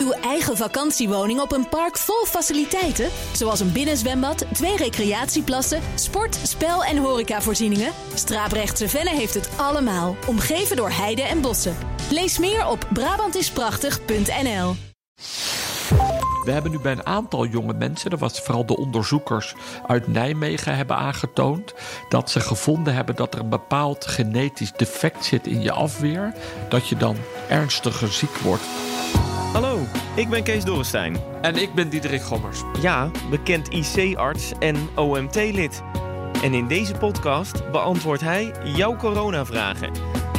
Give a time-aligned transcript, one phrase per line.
[0.00, 6.84] Uw eigen vakantiewoning op een park vol faciliteiten, zoals een binnenzwembad, twee recreatieplassen, sport, spel
[6.84, 7.92] en horecavoorzieningen.
[8.14, 11.76] Straaprechtse Venne heeft het allemaal, omgeven door heide en bossen.
[12.10, 14.74] Lees meer op Brabantisprachtig.nl.
[16.44, 19.54] We hebben nu bij een aantal jonge mensen, dat was vooral de onderzoekers
[19.86, 21.74] uit Nijmegen, hebben aangetoond
[22.08, 26.34] dat ze gevonden hebben dat er een bepaald genetisch defect zit in je afweer,
[26.68, 27.16] dat je dan
[27.48, 28.62] ernstiger ziek wordt.
[29.52, 29.86] Hallo,
[30.16, 31.16] ik ben Kees Dorrestein.
[31.42, 32.62] En ik ben Diederik Gommers.
[32.80, 35.82] Ja, bekend IC-arts en OMT-lid.
[36.42, 39.90] En in deze podcast beantwoordt hij jouw coronavragen.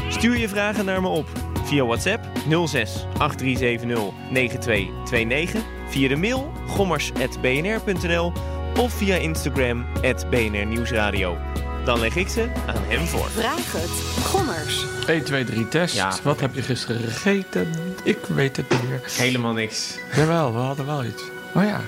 [0.10, 1.28] Stuur je vragen naar me op
[1.64, 2.26] via WhatsApp
[2.66, 8.34] 06 8370 9229, via de mail gommers.bnr.nl
[8.80, 9.86] of via Instagram
[10.30, 11.38] BNR Nieuwsradio.
[11.86, 13.30] Dan leg ik ze aan hem voor.
[13.30, 14.26] Vraag het.
[14.26, 14.86] Gommers.
[15.08, 15.96] 1, 2, 3 test.
[15.96, 16.14] Ja.
[16.24, 17.91] Wat heb je gisteren gegeten?
[18.04, 19.02] Ik weet het niet meer.
[19.04, 19.98] Helemaal niks.
[20.16, 21.24] Jawel, we hadden wel iets.
[21.56, 21.82] Oh ja,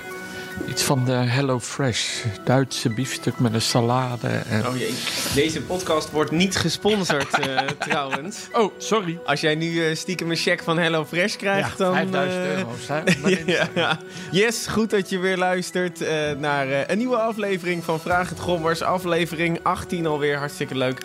[0.68, 2.24] iets van de Hello Fresh.
[2.44, 4.28] Duitse biefstuk met een salade.
[4.28, 4.66] En...
[4.66, 4.94] Oh jee.
[5.34, 8.48] Deze podcast wordt niet gesponsord eh, trouwens.
[8.52, 9.18] Oh, sorry.
[9.24, 11.94] Als jij nu eh, stiekem een check van HelloFresh krijgt, dan...
[11.94, 12.88] 5000 eh, euro's.
[12.88, 13.00] Hè?
[13.52, 13.98] ja, ja.
[14.30, 18.82] Yes, goed dat je weer luistert eh, naar een nieuwe aflevering van Vraag het Gommers.
[18.82, 21.02] Aflevering 18 alweer, hartstikke leuk.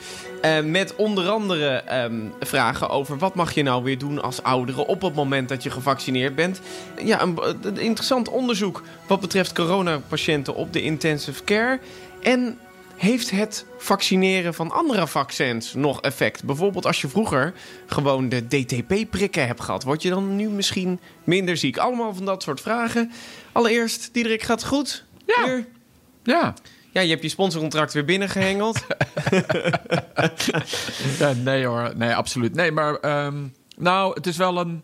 [0.64, 5.02] Met onder andere ehm, vragen over wat mag je nou weer doen als oudere op
[5.02, 6.60] het moment dat je gevaccineerd bent.
[7.04, 11.80] Ja, een, een interessant onderzoek wat betreft coronapatiënten op de intensive care.
[12.22, 12.58] En
[12.96, 16.44] heeft het vaccineren van andere vaccins nog effect?
[16.44, 17.54] Bijvoorbeeld als je vroeger
[17.86, 21.78] gewoon de DTP-prikken hebt gehad, word je dan nu misschien minder ziek?
[21.78, 23.12] Allemaal van dat soort vragen.
[23.52, 25.06] Allereerst, Diederik, gaat het goed?
[25.26, 25.64] Ja.
[26.24, 26.54] Ja.
[26.92, 28.80] Ja, je hebt je sponsorcontract weer binnengehengeld.
[31.20, 31.34] ja.
[31.34, 32.56] Nee hoor, nee, absoluut.
[32.56, 34.84] Nee, maar ehm, nou, het is wel een...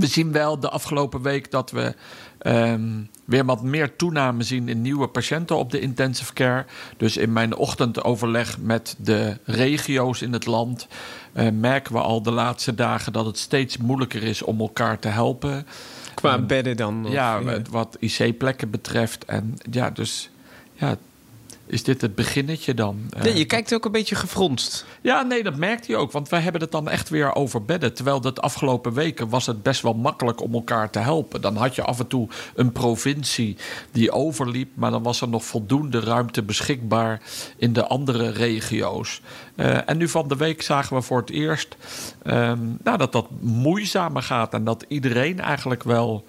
[0.00, 1.94] We zien wel de afgelopen week dat we
[2.38, 2.88] ehm,
[3.24, 6.64] weer wat meer toename zien in nieuwe patiënten op de intensive care.
[6.96, 10.86] Dus in mijn ochtendoverleg met de regio's in het land
[11.32, 15.08] eh, merken we al de laatste dagen dat het steeds moeilijker is om elkaar te
[15.08, 15.66] helpen.
[16.14, 17.06] Qua bedden dan?
[17.06, 19.24] of- Ja, wat- wat IC-plekken betreft.
[19.24, 20.30] En ja, dus
[20.74, 20.96] ja,
[21.70, 23.00] is dit het beginnetje dan?
[23.10, 24.84] Eh, Nee, je kijkt ook een beetje gefronst.
[25.00, 26.12] ja, nee, dat merkte je ook.
[26.12, 27.94] Want wij hebben het dan echt weer over bedden.
[27.94, 31.40] Terwijl dat afgelopen weken was het best wel makkelijk om elkaar te helpen.
[31.40, 33.56] Dan had je af en toe een provincie
[33.90, 34.70] die overliep.
[34.74, 37.20] Maar dan was er nog voldoende ruimte beschikbaar
[37.56, 39.20] in de andere regio's.
[39.54, 41.76] Eh, en nu van de week zagen we voor het eerst
[42.22, 44.54] ehm, nou, dat dat moeizamer gaat.
[44.54, 46.24] En dat iedereen eigenlijk wel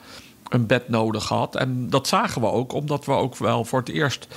[0.49, 1.55] een bed nodig had.
[1.55, 4.27] En dat zagen we ook, omdat we ook wel voor het eerst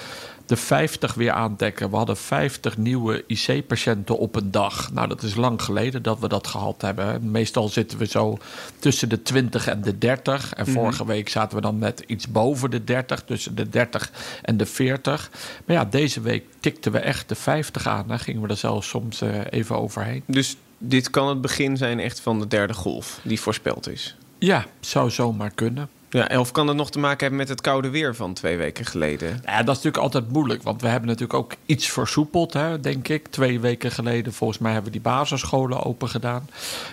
[0.46, 1.90] de 50 weer aandekken.
[1.90, 4.92] We hadden 50 nieuwe IC-patiënten op een dag.
[4.92, 7.30] Nou, dat is lang geleden dat we dat gehad hebben.
[7.30, 8.38] Meestal zitten we zo
[8.78, 10.54] tussen de 20 en de 30.
[10.54, 14.10] En vorige week zaten we dan net iets boven de 30, tussen de 30
[14.42, 15.30] en de 40.
[15.64, 18.08] Maar ja, deze week tikten we echt de 50 aan.
[18.08, 20.22] Dan gingen we er zelfs soms eh, even overheen.
[20.26, 24.16] Dus dit kan het begin zijn echt van de derde golf die voorspeld is.
[24.38, 25.88] Ja, zou zomaar kunnen.
[26.14, 28.84] Ja, of kan het nog te maken hebben met het koude weer van twee weken
[28.84, 29.28] geleden?
[29.44, 30.62] Ja, dat is natuurlijk altijd moeilijk.
[30.62, 33.28] Want we hebben natuurlijk ook iets versoepeld, hè, denk ik.
[33.28, 36.48] Twee weken geleden, volgens mij, hebben we die basisscholen open gedaan.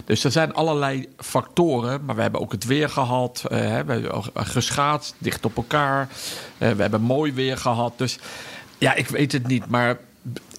[0.05, 2.05] Dus er zijn allerlei factoren.
[2.05, 3.43] Maar we hebben ook het weer gehad.
[3.49, 6.07] eh, hè, we hebben ook geschaatst, dicht op elkaar.
[6.57, 7.93] Eh, we hebben mooi weer gehad.
[7.95, 8.19] Dus
[8.77, 9.67] ja, ik weet het niet.
[9.67, 9.97] Maar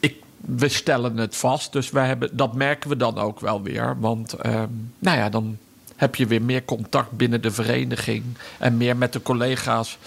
[0.01, 1.73] ik, we stellen het vast.
[1.73, 3.97] Dus we hebben, dat merken we dan ook wel weer.
[4.01, 4.69] Want, ehm,
[4.99, 5.59] nou ja, dan
[6.03, 8.25] heb je weer meer contact binnen de vereniging.
[8.59, 9.99] En meer met de collega's.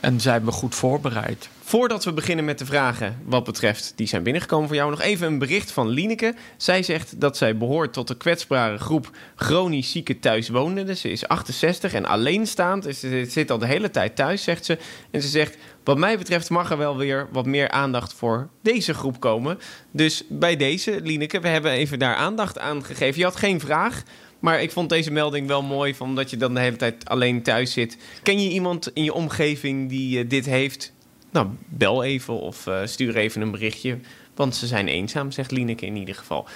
[0.00, 1.48] En zijn we goed voorbereid.
[1.62, 5.26] Voordat we beginnen met de vragen wat betreft die zijn binnengekomen voor jou, nog even
[5.26, 6.34] een bericht van Lineke.
[6.56, 10.96] Zij zegt dat zij behoort tot de kwetsbare groep chronisch zieke thuiswonenden.
[10.96, 12.96] Ze is 68 en alleenstaand.
[12.96, 14.78] Ze zit al de hele tijd thuis, zegt ze.
[15.10, 18.94] En ze zegt, wat mij betreft mag er wel weer wat meer aandacht voor deze
[18.94, 19.58] groep komen.
[19.90, 23.18] Dus bij deze, Lineke, we hebben even daar aandacht aan gegeven.
[23.18, 24.02] Je had geen vraag,
[24.44, 27.42] maar ik vond deze melding wel mooi, van omdat je dan de hele tijd alleen
[27.42, 27.96] thuis zit.
[28.22, 30.92] Ken je iemand in je omgeving die eh, dit heeft?
[31.30, 33.98] Nou, bel even of eh, stuur even een berichtje.
[34.34, 36.48] Want ze zijn eenzaam, zegt Lineke in ieder geval.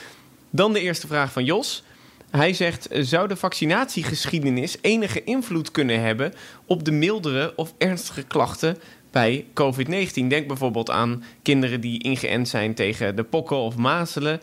[0.50, 1.82] Dan de eerste vraag van Jos.
[2.30, 6.34] Hij zegt, eh, zou de vaccinatiegeschiedenis enige invloed kunnen hebben...
[6.66, 8.78] op de mildere of ernstige klachten
[9.10, 10.26] bij COVID-19?
[10.26, 14.40] Denk bijvoorbeeld aan kinderen die ingeënt zijn tegen de pokken of mazelen...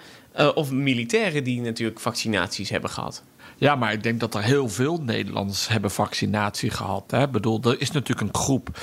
[0.53, 3.23] of militairen die natuurlijk vaccinaties hebben gehad.
[3.57, 7.03] Ja, maar ik denk dat er heel veel Nederlanders hebben vaccinatie gehad.
[7.11, 7.23] Hè?
[7.23, 8.79] Ik bedoel, er is natuurlijk een groep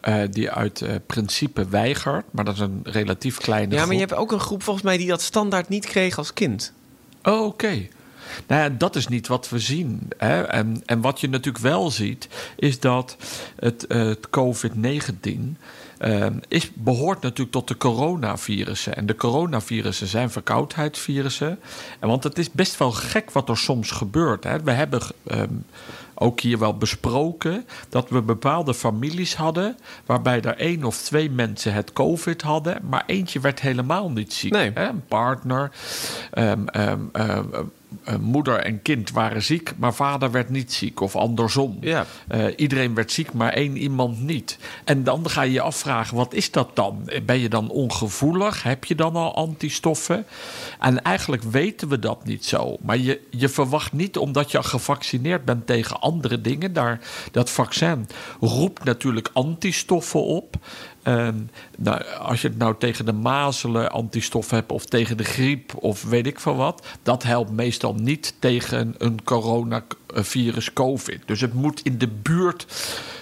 [0.00, 2.24] eh, die uit eh, principe weigert.
[2.30, 3.86] Maar dat is een relatief kleine Ja, groep.
[3.86, 6.72] maar je hebt ook een groep volgens mij die dat standaard niet kreeg als kind.
[7.22, 7.88] Oh, oké.
[8.46, 10.08] Nou ja, dat is niet wat we zien.
[10.16, 10.42] Hè?
[10.42, 13.16] En, en wat je natuurlijk wel ziet, is dat
[13.56, 15.56] het, het COVID-19
[16.00, 18.96] uh, is, behoort natuurlijk tot de coronavirussen.
[18.96, 21.58] En de coronavirussen zijn verkoudheidsvirussen.
[21.98, 24.44] En want het is best wel gek wat er soms gebeurt.
[24.44, 24.62] Hè?
[24.62, 25.00] We hebben
[25.32, 25.64] um,
[26.14, 31.72] ook hier wel besproken dat we bepaalde families hadden waarbij er één of twee mensen
[31.72, 34.52] het COVID hadden, maar eentje werd helemaal niet ziek.
[34.52, 34.70] Nee.
[34.74, 34.88] Hè?
[34.88, 35.70] Een partner.
[36.34, 37.38] Um, um, uh,
[38.20, 41.00] moeder en kind waren ziek, maar vader werd niet ziek.
[41.00, 41.76] Of andersom.
[41.80, 42.06] Ja.
[42.34, 44.58] Uh, iedereen werd ziek, maar één iemand niet.
[44.84, 47.10] En dan ga je je afvragen, wat is dat dan?
[47.26, 48.62] Ben je dan ongevoelig?
[48.62, 50.26] Heb je dan al antistoffen?
[50.78, 52.76] En eigenlijk weten we dat niet zo.
[52.80, 56.72] Maar je, je verwacht niet, omdat je gevaccineerd bent tegen andere dingen.
[56.72, 57.00] Daar,
[57.32, 58.08] dat vaccin
[58.40, 60.56] roept natuurlijk antistoffen op.
[61.02, 66.02] Nou, als je het nou tegen de mazelen antistof hebt of tegen de griep of
[66.02, 69.24] weet ik veel wat, dat helpt meestal niet tegen een
[70.10, 71.22] coronavirus COVID.
[71.26, 72.66] Dus het moet in de buurt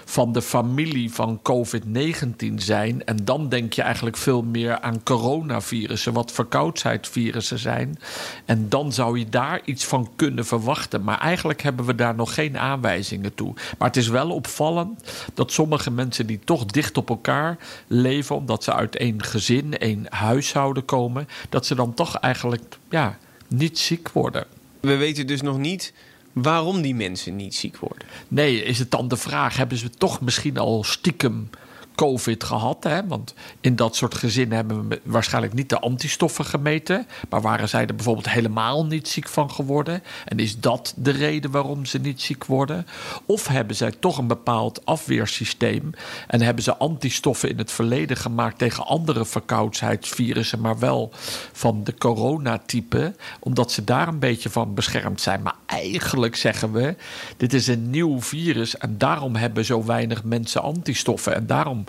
[0.04, 3.04] van de familie van COVID-19 zijn.
[3.04, 7.98] En dan denk je eigenlijk veel meer aan coronavirussen, wat verkoudheidsvirussen zijn.
[8.44, 11.04] En dan zou je daar iets van kunnen verwachten.
[11.04, 13.54] Maar eigenlijk hebben we daar nog geen aanwijzingen toe.
[13.78, 18.64] Maar het is wel opvallend dat sommige mensen die toch dicht op elkaar leven, omdat
[18.64, 23.18] ze uit één gezin, één huishouden komen, dat ze dan toch eigenlijk ja,
[23.48, 24.46] niet ziek worden.
[24.80, 25.92] We weten dus nog niet
[26.32, 28.06] waarom die mensen niet ziek worden.
[28.28, 31.50] Nee, is het dan de vraag: hebben ze toch misschien al stiekem
[31.98, 32.84] COVID gehad.
[32.84, 33.06] Hè?
[33.06, 37.06] Want in dat soort gezinnen hebben we waarschijnlijk niet de antistoffen gemeten.
[37.30, 40.02] Maar waren zij er bijvoorbeeld helemaal niet ziek van geworden?
[40.24, 42.86] En is dat de reden waarom ze niet ziek worden?
[43.26, 45.90] Of hebben zij toch een bepaald afweersysteem
[46.26, 51.10] en hebben ze antistoffen in het verleden gemaakt tegen andere verkoudheidsvirussen, maar wel
[51.52, 55.42] van de coronatype, omdat ze daar een beetje van beschermd zijn.
[55.42, 56.96] Maar eigenlijk zeggen we:
[57.36, 61.34] dit is een nieuw virus en daarom hebben zo weinig mensen antistoffen.
[61.34, 61.86] En daarom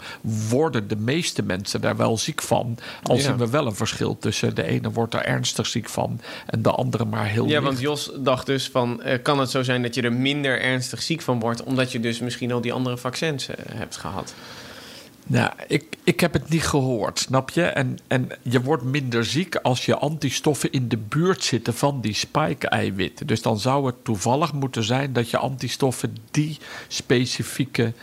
[0.49, 2.77] worden de meeste mensen daar wel ziek van.
[3.03, 3.21] Al Ja.
[3.21, 6.71] zien we wel een verschil tussen de ene wordt er ernstig ziek van en de
[6.71, 7.63] andere maar heel Ja, licht.
[7.63, 11.01] want Jos dacht dus van, eh, kan het zo zijn dat je er minder ernstig
[11.01, 14.33] ziek van wordt, omdat je dus misschien al die andere vaccins eh, hebt gehad?
[15.27, 17.63] Nou, ik, ik heb het niet gehoord, snap je?
[17.63, 22.13] En, en je wordt minder ziek als je antistoffen in de buurt zitten van die
[22.13, 23.27] spike-eiwitten.
[23.27, 26.57] Dus dan zou het toevallig moeten zijn dat je antistoffen die
[26.87, 27.93] specifieke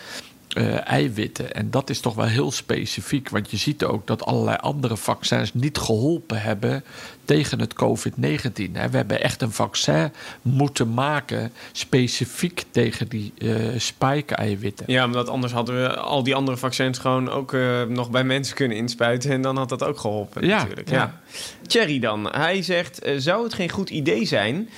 [0.56, 1.54] eh, eiwitten.
[1.54, 5.54] En dat is toch wel heel specifiek, want je ziet ook dat allerlei andere vaccins
[5.54, 6.84] niet geholpen hebben
[7.24, 8.72] tegen het COVID-19.
[8.72, 8.88] hè.
[8.90, 10.12] We hebben echt een vaccin
[10.42, 14.84] moeten maken specifiek tegen die eh, spike-eiwitten.
[14.88, 18.54] Ja, omdat anders hadden we al die andere vaccins gewoon ook eh, nog bij mensen
[18.54, 19.30] kunnen inspuiten.
[19.30, 20.90] En dan had dat ook geholpen Ja, natuurlijk.
[20.90, 20.96] ja.
[20.96, 21.20] Ja.
[21.66, 24.68] Thierry dan, hij zegt, zou het geen goed idee zijn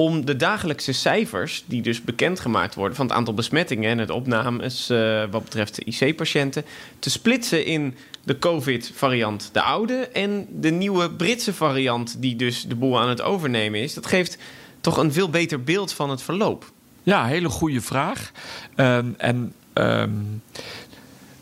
[0.00, 4.90] om de dagelijkse cijfers, die dus bekendgemaakt worden van het aantal besmettingen en het opnames
[4.90, 6.64] eh, wat betreft de IC-patiënten,
[6.98, 12.74] te splitsen in de COVID-variant, de oude, en de nieuwe Britse variant, die dus de
[12.74, 13.94] boel aan het overnemen is?
[13.94, 14.38] Dat geeft
[14.80, 16.72] toch een veel beter beeld van het verloop.
[17.02, 18.32] Ja, hele goede vraag.
[18.74, 20.10] Ehm, en ehm,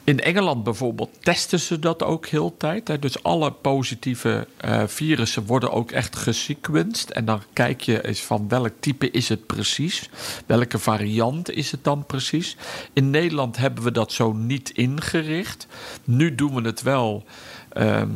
[0.07, 2.89] in Engeland bijvoorbeeld testen ze dat ook heel de tijd.
[2.89, 2.99] Hè.
[2.99, 7.11] Dus alle positieve eh, virussen worden ook echt gesequenced.
[7.13, 10.11] En dan kijk je eens van welk type is het precies.
[10.47, 12.57] Welke variant is het dan precies.
[12.93, 15.67] In Nederland hebben we dat zo niet ingericht.
[16.05, 17.25] Nu doen we het wel...
[17.69, 18.09] ehm,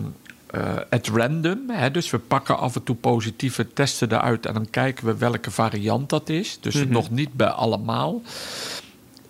[0.46, 1.70] eh, at random.
[1.70, 1.90] Hè?
[1.90, 6.08] Dus we pakken af en toe positieve testen eruit en dan kijken we welke variant
[6.08, 6.58] dat is.
[6.60, 6.92] Dus Mhm.
[6.92, 8.22] nog niet bij allemaal.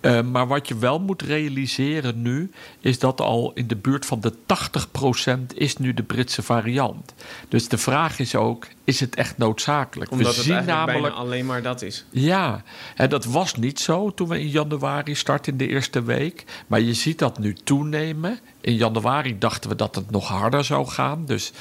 [0.01, 4.21] Eh, maar wat je wel moet realiseren nu, is dat al in de buurt van
[4.21, 7.15] de 80% is nu de Britse variant.
[7.49, 10.11] Dus de vraag is ook, is het echt noodzakelijk?
[10.11, 12.05] Omdat we het zien eigenlijk namelijk bijna alleen maar dat is.
[12.11, 12.63] ja,
[12.95, 16.45] hè, dat was niet zo toen we in januari startten in de eerste week.
[16.67, 18.39] Maar je ziet dat nu toenemen.
[18.61, 21.27] In januari dachten we dat het nog harder zou gaan.
[21.27, 21.53] Dus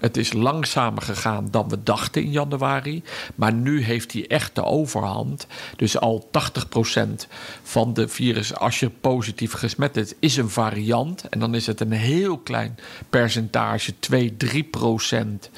[0.00, 3.02] het is langzamer gegaan dan we dachten in januari.
[3.34, 5.46] Maar nu heeft hij echt de overhand.
[5.76, 7.26] Dus al 80%
[7.62, 11.28] van de virus, als je positief gesmet bent, is een variant.
[11.28, 12.78] En dan is het een heel klein
[13.10, 15.50] percentage, 2, 3%.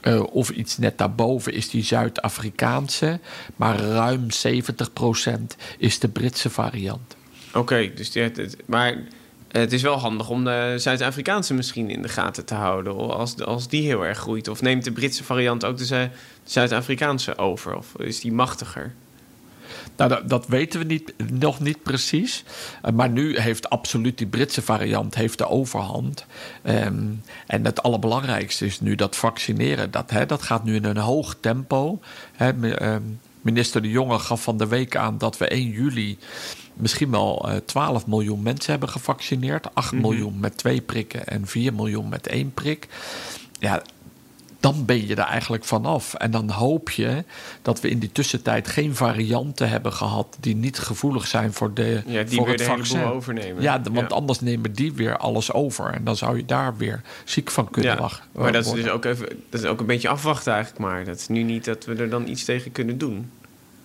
[0.00, 3.20] Eh, of iets net daarboven is die Zuid-Afrikaanse.
[3.56, 7.16] Maar ruim 70% is de Britse variant.
[7.54, 8.30] Oké, dus die-
[8.66, 8.96] maar
[9.52, 12.96] het is wel handig om de Zuid-Afrikaanse misschien in de gaten te houden.
[13.16, 14.48] Als, als die heel erg groeit.
[14.48, 16.10] Of neemt de Britse variant ook de, Zu-
[16.44, 17.76] de Zuid-Afrikaanse over?
[17.76, 18.94] Of is die machtiger?
[19.96, 22.44] Nou, dat, dat weten we niet, nog niet precies.
[22.84, 26.26] Uh, maar nu heeft absoluut die Britse variant heeft de overhand.
[26.64, 29.90] Um, en het allerbelangrijkste is nu dat vaccineren.
[29.90, 32.00] Dat, hè, dat gaat nu in een hoog tempo.
[32.32, 32.48] Hè,
[32.94, 36.18] um, minister De Jonge gaf van de week aan dat we 1 juli
[36.74, 39.74] misschien wel uh, 12 miljoen mensen hebben gevaccineerd.
[39.74, 40.08] 8 mm -hmm.
[40.08, 42.88] miljoen met twee prikken en 4 miljoen met één prik.
[43.58, 43.82] Ja,
[44.62, 46.14] dan ben je er eigenlijk vanaf.
[46.14, 47.24] En dan hoop je
[47.62, 52.02] dat we in die tussentijd geen varianten hebben gehad die niet gevoelig zijn voor, de,
[52.06, 53.04] ja, die voor weer het de vaccin.
[53.04, 53.62] overnemen.
[53.62, 54.16] Ja, want ja.
[54.16, 55.92] anders nemen die weer alles over.
[55.92, 58.24] En dan zou je daar weer ziek van kunnen ja, wachten.
[58.32, 61.04] Maar dat is dus ook, even, dat is ook een beetje afwachten eigenlijk maar.
[61.04, 63.30] Dat is nu niet dat we er dan iets tegen kunnen doen.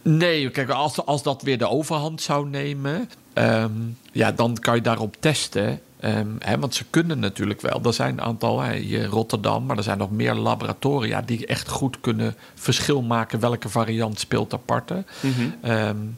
[0.01, 4.81] Nee, kijk, als, als dat weer de overhand zou nemen, um, ja, dan kan je
[4.81, 5.81] daarop testen.
[6.03, 7.81] Um, want ze kunnen natuurlijk wel.
[7.83, 8.63] Er zijn een aantal,
[9.09, 14.19] Rotterdam, maar er zijn nog meer laboratoria die echt goed kunnen verschil maken welke variant
[14.19, 15.03] speelt aparte.
[15.21, 15.71] Mm -hmm.
[15.71, 16.17] um,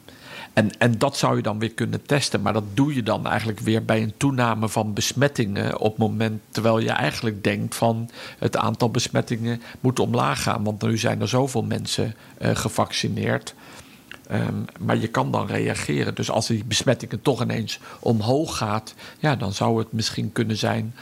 [0.52, 2.42] en, en dat zou je dan weer kunnen testen.
[2.42, 5.78] Maar dat doe je dan eigenlijk weer bij een toename van besmettingen.
[5.78, 10.64] Op het moment terwijl je eigenlijk denkt van het aantal besmettingen moet omlaag gaan.
[10.64, 13.54] Want nu zijn er zoveel mensen uh, gevaccineerd.
[14.32, 16.14] Um, maar je kan dan reageren.
[16.14, 20.94] Dus als die besmettingen toch ineens omhoog gaat, ja, dan zou het misschien kunnen zijn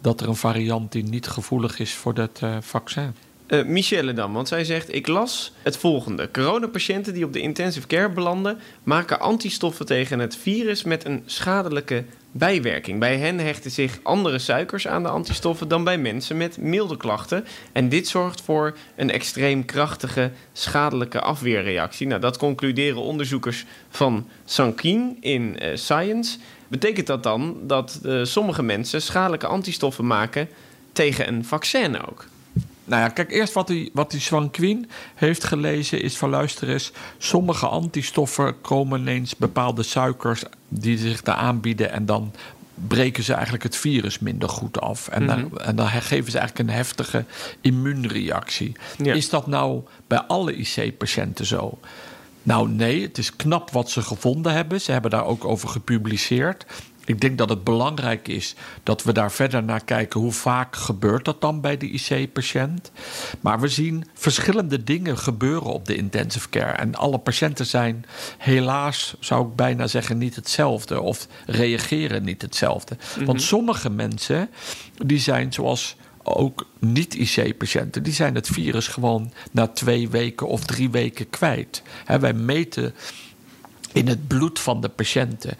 [0.00, 3.14] dat er een variant die niet gevoelig is voor dat uh, vaccin.
[3.48, 6.30] Uh, Michelle dan, want zij zegt: Ik las het volgende.
[6.30, 12.04] Coronapatiënten die op de intensive care belanden, maken antistoffen tegen het virus met een schadelijke
[12.32, 12.98] bijwerking.
[12.98, 17.44] Bij hen hechten zich andere suikers aan de antistoffen dan bij mensen met milde klachten.
[17.72, 22.06] En dit zorgt voor een extreem krachtige, schadelijke afweerreactie.
[22.06, 26.38] Nou, dat concluderen onderzoekers van Sankin in uh, Science.
[26.68, 30.48] Betekent dat dan dat uh, sommige mensen schadelijke antistoffen maken
[30.92, 32.26] tegen een vaccin ook?
[32.90, 36.68] Nou ja, kijk, eerst wat die, wat die Swan Queen heeft gelezen is van luister
[36.68, 36.92] eens...
[37.18, 41.92] sommige antistoffen komen ineens bepaalde suikers die zich daar aanbieden...
[41.92, 42.32] en dan
[42.74, 45.08] breken ze eigenlijk het virus minder goed af.
[45.08, 47.24] En, dan, en dan geven ze eigenlijk een heftige
[47.60, 48.76] immuunreactie.
[49.02, 49.14] Ja.
[49.14, 51.78] Is dat nou bij alle IC-patiënten zo?
[52.42, 54.80] Nou nee, het is knap wat ze gevonden hebben.
[54.80, 56.66] Ze hebben daar ook over gepubliceerd.
[57.10, 60.20] Ik denk dat het belangrijk is dat we daar verder naar kijken.
[60.20, 62.90] Hoe vaak gebeurt dat dan bij de IC-patiënt?
[63.40, 66.72] Maar we zien verschillende dingen gebeuren op de intensive care.
[66.72, 68.04] En alle patiënten zijn
[68.38, 71.00] helaas, zou ik bijna zeggen, niet hetzelfde.
[71.00, 72.96] Of reageren niet hetzelfde.
[73.00, 73.24] Mm-hmm.
[73.24, 74.50] Want sommige mensen,
[75.06, 80.90] die zijn zoals ook niet-IC-patiënten, die zijn het virus gewoon na twee weken of drie
[80.90, 81.82] weken kwijt.
[82.04, 82.94] He, wij meten
[83.92, 85.56] in het bloed van de patiënten.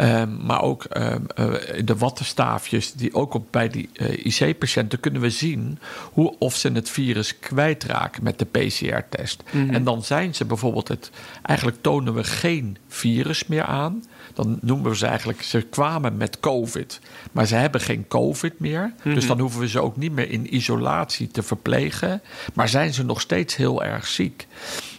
[0.00, 5.20] Um, maar ook um, uh, de wattenstaafjes, die ook op, bij die uh, IC-patiënten kunnen
[5.20, 5.78] we zien
[6.12, 9.42] hoe, of ze het virus kwijtraken met de PCR-test.
[9.50, 9.74] Mm-hmm.
[9.74, 11.10] En dan zijn ze bijvoorbeeld het.
[11.42, 14.04] Eigenlijk tonen we geen virus meer aan.
[14.34, 15.42] Dan noemen we ze eigenlijk.
[15.42, 17.00] Ze kwamen met COVID,
[17.32, 18.92] maar ze hebben geen COVID meer.
[18.96, 19.14] Mm-hmm.
[19.14, 22.22] Dus dan hoeven we ze ook niet meer in isolatie te verplegen.
[22.54, 24.46] Maar zijn ze nog steeds heel erg ziek.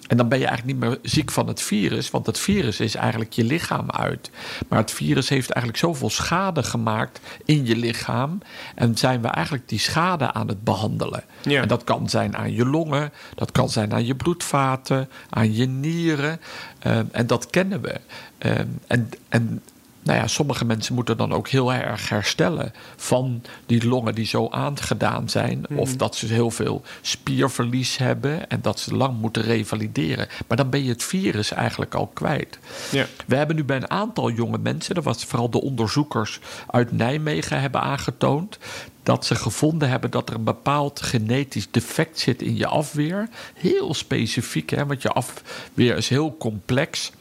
[0.09, 2.95] En dan ben je eigenlijk niet meer ziek van het virus, want het virus is
[2.95, 4.29] eigenlijk je lichaam uit.
[4.67, 8.41] Maar het virus heeft eigenlijk zoveel schade gemaakt in je lichaam.
[8.75, 11.23] En zijn we eigenlijk die schade aan het behandelen.
[11.41, 11.61] Ja.
[11.61, 15.65] En dat kan zijn aan je longen, dat kan zijn aan je bloedvaten, aan je
[15.65, 16.39] nieren.
[16.87, 17.99] Um, en dat kennen we.
[18.39, 19.61] Um, en, en
[20.03, 24.47] nou ja, sommige mensen moeten dan ook heel erg herstellen van die longen die zo
[24.49, 25.57] aangedaan zijn.
[25.57, 25.79] Mm-hmm.
[25.79, 30.27] Of dat ze heel veel spierverlies hebben en dat ze lang moeten revalideren.
[30.47, 32.59] Maar dan ben je het virus eigenlijk al kwijt.
[32.91, 33.05] Ja.
[33.25, 37.61] We hebben nu bij een aantal jonge mensen, dat was vooral de onderzoekers uit Nijmegen
[37.61, 38.57] hebben aangetoond.
[39.03, 43.29] Dat ze gevonden hebben dat er een bepaald genetisch defect zit in je afweer.
[43.53, 47.11] Heel specifiek, hè, want je afweer is heel complex.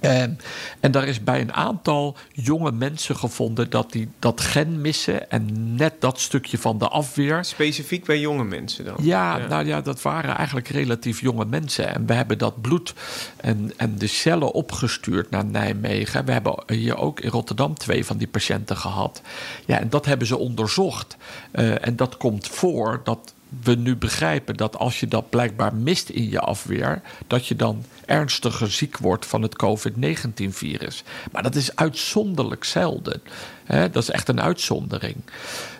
[0.00, 0.38] En,
[0.80, 5.74] en daar is bij een aantal jonge mensen gevonden dat die dat gen missen en
[5.74, 7.44] net dat stukje van de afweer.
[7.44, 8.94] Specifiek bij jonge mensen dan?
[9.00, 9.46] Ja, ja.
[9.46, 11.94] nou ja, dat waren eigenlijk relatief jonge mensen.
[11.94, 12.94] En we hebben dat bloed
[13.36, 16.24] en, en de cellen opgestuurd naar Nijmegen.
[16.24, 19.22] We hebben hier ook in Rotterdam twee van die patiënten gehad.
[19.66, 21.16] Ja, en dat hebben ze onderzocht.
[21.52, 26.08] Uh, en dat komt voor dat we nu begrijpen dat als je dat blijkbaar mist
[26.08, 31.02] in je afweer, dat je dan ernstiger ziek wordt van het COVID-19-virus.
[31.32, 33.22] Maar dat is uitzonderlijk zelden.
[33.66, 35.16] Dat is echt een uitzondering.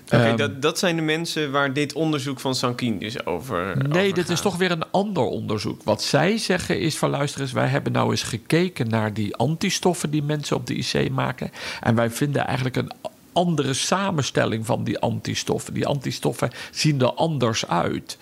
[0.04, 3.76] Oké, okay, um, dat, dat zijn de mensen waar dit onderzoek van Sankin dus over.
[3.76, 4.28] Nee, over dit gaat.
[4.28, 5.82] is toch weer een ander onderzoek.
[5.82, 10.10] Wat zij zeggen is van luister eens, wij hebben nou eens gekeken naar die antistoffen
[10.10, 11.50] die mensen op de IC maken.
[11.80, 12.92] En wij vinden eigenlijk een
[13.38, 15.74] andere samenstelling van die antistoffen.
[15.74, 18.18] Die antistoffen zien er anders uit.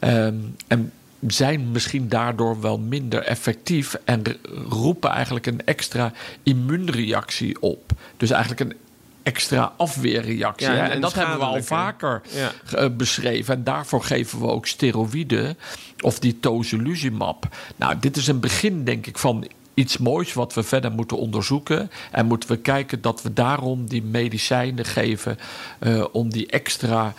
[0.00, 0.92] Um, en
[1.26, 4.22] zijn misschien daardoor wel minder effectief en
[4.68, 7.92] roepen eigenlijk een extra immuunreactie op.
[8.16, 8.76] Dus eigenlijk een
[9.22, 10.70] extra afweerreactie.
[10.70, 12.52] Ja, en, dat hebben we al vaker Ja.
[12.78, 13.54] eh, beschreven.
[13.54, 15.58] En daarvoor geven we ook steroïden
[16.00, 17.56] of die tocilizumab.
[17.76, 21.90] Nou, dit is een begin, denk ik, van iets moois wat we verder moeten onderzoeken.
[22.10, 25.38] En moeten we kijken dat we daarom die medicijnen geven
[25.78, 27.14] eh, om die extra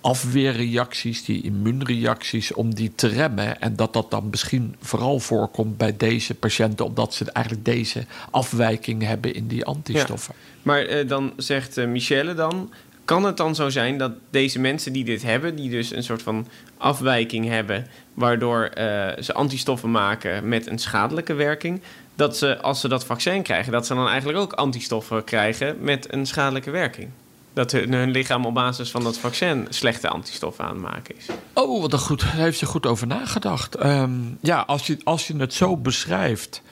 [0.00, 3.60] afweerreacties, die immuunreacties, om die te remmen.
[3.60, 9.02] En dat dat dan misschien vooral voorkomt bij deze patiënten, omdat ze eigenlijk deze afwijking
[9.02, 10.34] hebben in die antistoffen.
[10.62, 12.72] Maar eh, dan zegt eh, Michelle dan...
[13.04, 15.56] Kan het dan zo zijn dat deze mensen die dit hebben...
[15.56, 16.46] die dus een soort van
[16.76, 17.86] afwijking hebben...
[18.14, 21.80] waardoor eh, ze antistoffen maken met een schadelijke werking...
[22.14, 23.72] dat ze als ze dat vaccin krijgen...
[23.72, 27.08] dat ze dan eigenlijk ook antistoffen krijgen met een schadelijke werking?
[27.52, 31.26] Dat hun, lichaam op basis van dat vaccin slechte antistoffen aan het maken is.
[31.52, 33.74] Oh, wat een goed, daar heeft ze goed over nagedacht.
[33.74, 36.62] Ehm, ja, als je, als je het zo beschrijft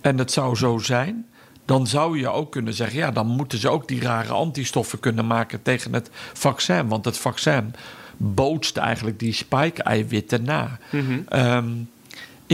[0.00, 1.26] en het zou zo zijn,
[1.64, 5.26] dan zou je ook kunnen zeggen: ja, dan moeten ze ook die rare antistoffen kunnen
[5.26, 6.88] maken tegen het vaccin.
[6.88, 7.74] Want het vaccin
[8.16, 10.78] bootst eigenlijk die spike-eiwitten na.
[11.28, 11.70] Ehm,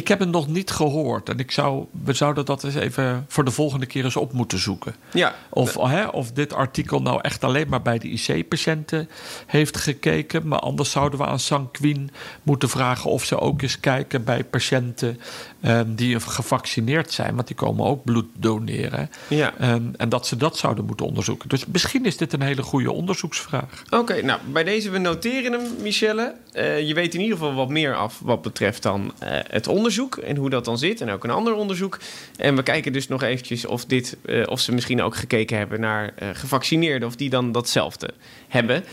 [0.01, 3.45] ik heb het nog niet gehoord en ik zou, we zouden dat eens even voor
[3.45, 4.95] de volgende keer eens op moeten zoeken.
[5.13, 9.09] Ja, Of, hè, of dit artikel nou echt alleen maar bij de IC-patiënten
[9.47, 10.49] heeft gekeken.
[10.49, 12.11] Maar anders zouden we aan Sanquin
[12.43, 15.21] moeten vragen of ze ook eens kijken bij patiënten
[15.61, 17.35] ehm, die gevaccineerd zijn.
[17.35, 19.11] Want die komen ook bloed doneren.
[19.29, 19.55] ja.
[19.59, 21.49] Ehm, en dat ze dat zouden moeten onderzoeken.
[21.49, 23.83] Dus misschien is dit een hele goede onderzoeksvraag.
[23.91, 26.35] Oké, nou, bij deze we noteren hem, Michelle.
[26.53, 30.17] Eh, je weet in ieder geval wat meer af wat betreft dan eh, het onderzoek
[30.17, 31.01] en hoe dat dan zit.
[31.01, 31.99] En ook een ander onderzoek.
[32.37, 35.81] En we kijken dus nog eventjes of, dit, eh, of ze misschien ook gekeken hebben
[35.81, 37.09] naar gevaccineerden...
[37.09, 38.11] of die dan datzelfde
[38.49, 38.85] hebben.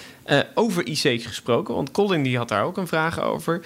[0.54, 3.62] Over IC's gesproken, want Colin die had daar ook een vraag over.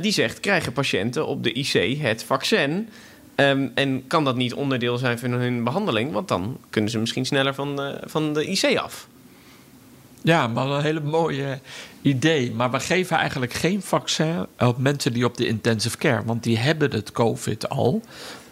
[0.00, 2.88] Die zegt, krijgen patiënten op de IC het vaccin...
[3.34, 6.12] Ehm, en kan dat niet onderdeel zijn van hun behandeling?
[6.12, 9.08] Want dan kunnen ze misschien sneller van, van de IC af.
[10.24, 11.60] Ja, maar een hele mooie
[12.02, 12.52] idee.
[12.52, 16.24] Maar we geven eigenlijk geen vaccin op mensen die op de intensive care.
[16.24, 18.02] Want die hebben het COVID al.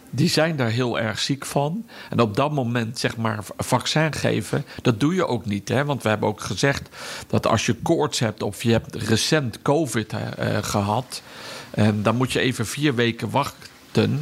[0.09, 1.85] Die zijn daar heel erg ziek van.
[2.09, 5.69] En op dat moment, zeg maar, vaccin geven, dat doe je ook niet.
[5.69, 5.85] Hè?
[5.85, 6.89] Want we hebben ook gezegd
[7.27, 11.21] dat als je koorts hebt of je hebt recent COVID eh, gehad,
[11.71, 13.72] eh, dan moet je even vier weken wachten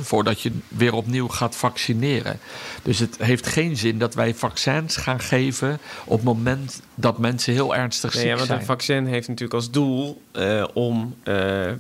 [0.02, 2.40] voordat je weer opnieuw gaat vaccineren.
[2.84, 7.54] Dus het heeft geen zin dat wij vaccins gaan geven op het moment dat mensen
[7.54, 8.60] heel ernstig Nee, ziek ja, want zijn.
[8.60, 11.34] een vaccin heeft natuurlijk als doel eh, om eh,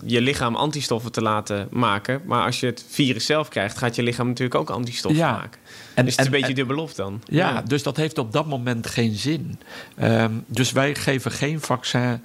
[0.05, 2.21] je lichaam antistoffen te laten maken.
[2.25, 5.31] Maar als je het virus zelf krijgt, gaat je lichaam natuurlijk ook antistoffen Ja.
[5.31, 5.59] maken.
[5.93, 7.21] En- dus het is en- een beetje dubbelop dan.
[7.25, 9.59] Ja, dus dat heeft op dat moment geen zin.
[9.95, 12.21] Ehm, dus wij geven geen vaccin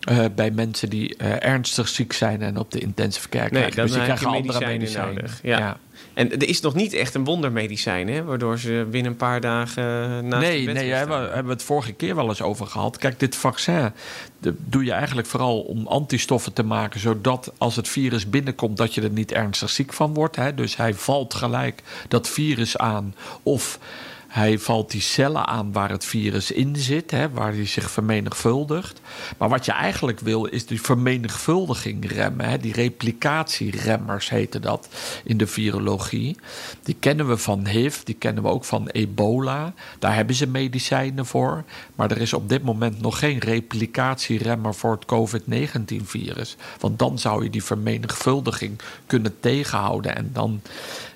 [0.00, 3.76] eh, bij mensen die eh, ernstig ziek zijn en op de intensive care Nee, krijgen.
[3.76, 5.38] dan dus die heb je krijgen andere medicijnen nodig.
[5.42, 5.76] Ja.
[6.14, 8.24] En er is nog niet echt een wondermedicijn, hè?
[8.24, 9.82] Waardoor ze binnen een paar dagen
[10.28, 12.96] naast Nee, nee, daar hebben, we- hebben we het vorige keer wel eens over gehad.
[12.96, 13.90] Kijk, dit vaccin
[14.40, 18.94] dat doe je eigenlijk vooral om antistoffen te maken, zodat als het virus binnenkomt, dat
[18.94, 20.36] je er niet ernstig ziek van wordt.
[20.36, 20.54] Hè?
[20.54, 23.14] Dus hij valt gelijk dat virus aan.
[23.42, 23.78] Of
[24.30, 29.00] hij valt die cellen aan waar het virus in zit, hè, waar hij zich vermenigvuldigt.
[29.38, 32.48] Maar wat je eigenlijk wil, is die vermenigvuldiging remmen.
[32.48, 32.58] Hè.
[32.58, 34.88] Die replicatieremmers heten dat
[35.24, 36.36] in de virologie.
[36.82, 39.72] Die kennen we van HIV, die kennen we ook van ebola.
[39.98, 41.64] Daar hebben ze medicijnen voor.
[41.94, 46.56] Maar er is op dit moment nog geen replicatieremmer voor het COVID-19-virus.
[46.80, 50.16] Want dan zou je die vermenigvuldiging kunnen tegenhouden.
[50.16, 50.60] En dan,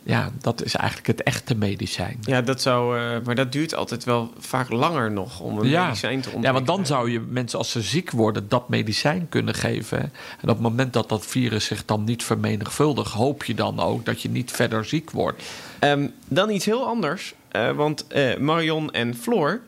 [0.05, 2.19] ja, dat is eigenlijk het echte medicijn.
[2.21, 5.85] Ja, dat zou, eh, maar dat duurt altijd wel vaak langer nog om een Ja.
[5.85, 6.53] medicijn te Ja, ontwikkelen.
[6.53, 9.99] want dan zou je mensen als ze ziek worden dat medicijn kunnen geven.
[10.01, 10.11] En
[10.43, 14.23] op het moment dat dat virus zich dan niet vermenigvuldigt, hoop je dan ook dat
[14.23, 15.43] je niet verder ziek wordt.
[15.79, 17.35] Ehm, dan iets heel anders.
[17.51, 19.61] eh, want eh, Marion en Floor...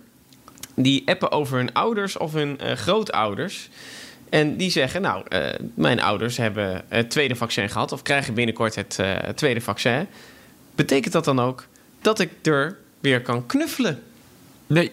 [0.75, 3.69] die appen over hun ouders of hun grootouders...
[4.29, 7.93] En die zeggen, nou, eh, mijn ouders hebben het tweede vaccin gehad...
[7.93, 10.07] of krijgen binnenkort het eh, tweede vaccin.
[10.75, 11.67] Betekent dat dan ook
[12.01, 14.03] dat ik er weer kan knuffelen?
[14.67, 14.93] Nee,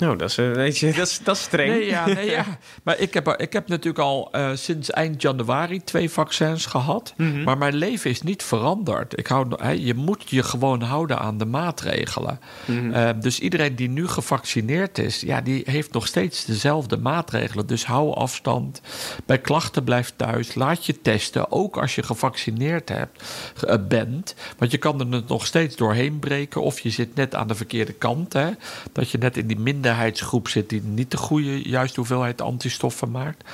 [0.00, 1.70] Nou, dat is, weet je, dat is, dat is streng.
[1.70, 2.44] Nee, ja, nee, ja.
[2.84, 7.14] Maar ik heb, ik heb natuurlijk al eh, sinds eind januari twee vaccins gehad.
[7.16, 7.42] Mhm.
[7.42, 9.18] Maar mijn leven is niet veranderd.
[9.18, 12.40] Ik hou, hè, je moet je gewoon houden aan de maatregelen.
[12.64, 12.92] Mhm.
[12.92, 17.66] Eh, dus iedereen die nu gevaccineerd is, ja, die heeft nog steeds dezelfde maatregelen.
[17.66, 18.80] Dus hou afstand.
[19.26, 20.54] Bij klachten blijf thuis.
[20.54, 21.52] Laat je testen.
[21.52, 23.22] Ook als je gevaccineerd hebt,
[23.66, 24.34] eh, bent.
[24.58, 26.62] Want je kan er nog steeds doorheen breken.
[26.62, 28.32] Of je zit net aan de verkeerde kant.
[28.32, 28.50] Hè?
[28.92, 29.58] Dat je net in die
[29.90, 33.44] minderheidsgroep zit die niet de goede, juiste hoeveelheid antistoffen maakt.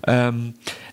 [0.00, 0.50] Ehm,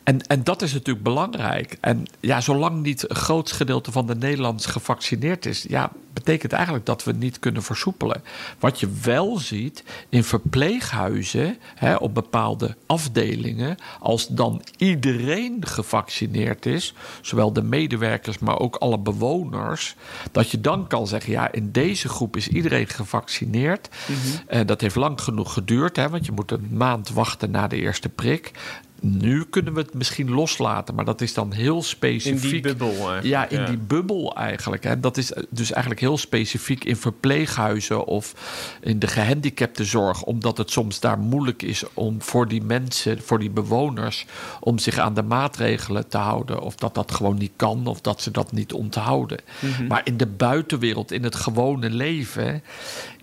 [0.08, 1.78] En, en dat is natuurlijk belangrijk.
[1.82, 6.86] En ja, zolang niet een groot gedeelte van de Nederlanders gevaccineerd is, ja, betekent eigenlijk
[6.86, 8.24] dat we niet kunnen versoepelen.
[8.60, 16.94] Wat je wel ziet in verpleeghuizen, hè, op bepaalde afdelingen, als dan iedereen gevaccineerd is,
[17.22, 19.96] zowel de medewerkers, maar ook alle bewoners,
[20.32, 23.90] dat je dan kan zeggen: ja, in deze groep is iedereen gevaccineerd.
[24.08, 27.76] Mm dat heeft lang genoeg geduurd, hè, want je moet een maand wachten na de
[27.76, 28.52] eerste prik
[29.02, 32.44] nu kunnen we het misschien loslaten, maar dat is dan heel specifiek.
[32.44, 33.24] In die bubbel.
[33.24, 34.84] Ja, in die bubbel eigenlijk.
[34.84, 35.00] Hè.
[35.00, 38.34] Dat is dus eigenlijk heel specifiek in verpleeghuizen of
[38.82, 43.50] in de gehandicaptenzorg, omdat het soms daar moeilijk is om voor die mensen, voor die
[43.50, 44.26] bewoners,
[44.60, 46.62] om zich aan de maatregelen te houden.
[46.62, 49.40] Of dat dat gewoon niet kan, of dat ze dat niet onthouden.
[49.60, 49.88] Mhm.
[49.88, 52.64] Maar in de buitenwereld, in het gewone leven,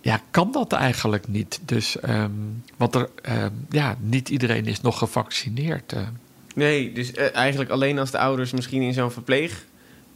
[0.05, 1.59] ja, kan dat eigenlijk niet.
[1.65, 5.93] Dus, um, want er, um, ja, niet iedereen is nog gevaccineerd.
[5.93, 5.99] Uh.
[6.55, 9.65] Nee, dus uh, eigenlijk alleen als de ouders misschien in zo'n verpleeg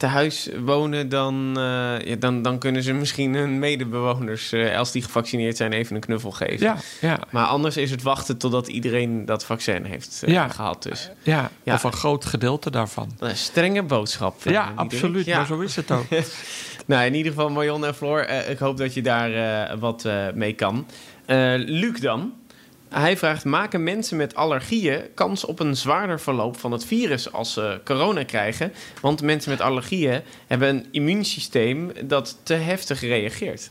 [0.00, 5.56] tehuis wonen, dan, uh, ja, dan, dan kunnen ze misschien hun medebewoners, als die gevaccineerd
[5.56, 6.66] zijn, even een knuffel geven.
[6.66, 7.18] Ja, ja.
[7.30, 10.48] Maar anders is het wachten totdat iedereen dat vaccin heeft ja.
[10.48, 10.82] gehad.
[10.82, 11.10] Dus.
[11.22, 13.12] Ja, ja, of een groot gedeelte daarvan.
[13.18, 14.42] Een strenge boodschap.
[14.44, 15.26] Ja, absoluut.
[15.26, 16.06] Maar zo is het ook.
[16.86, 20.04] Nou, in ieder geval Marion en Floor, uh, ik hoop dat je daar uh, wat
[20.04, 20.86] uh, mee kan.
[21.56, 22.32] Luc dan.
[22.90, 27.52] Hij vraagt, maken mensen met allergieën kans op een zwaarder verloop van het virus als
[27.52, 28.72] ze corona krijgen?
[29.00, 33.70] Want mensen met allergieën hebben een immuunsysteem dat te heftig reageert.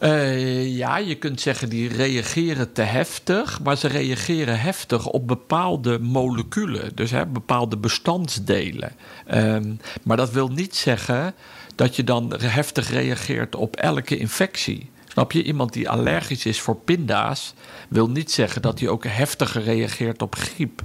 [0.00, 5.98] Uh, ja, je kunt zeggen die reageren te heftig, maar ze reageren heftig op bepaalde
[5.98, 8.92] moleculen, dus hè, bepaalde bestandsdelen.
[9.34, 11.34] Um, maar dat wil niet zeggen
[11.74, 14.90] dat je dan heftig reageert op elke infectie.
[15.16, 15.42] Snap je?
[15.42, 17.54] Iemand die allergisch is voor pinda's
[17.88, 20.82] wil niet zeggen dat hij ook heftiger reageert op griep.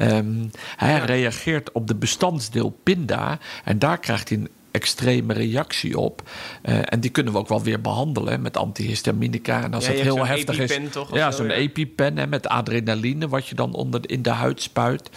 [0.00, 6.22] Um, hij reageert op de bestandsdeel pinda en daar krijgt hij een extreme reactie op.
[6.62, 9.62] Uh, en die kunnen we ook wel weer behandelen met antihistaminica.
[9.62, 10.78] En als ja, het heel heftig is.
[10.90, 11.52] Toch, ja, zo'n ja.
[11.52, 15.10] EpiPen hè, met adrenaline, wat je dan onder in de huid spuit.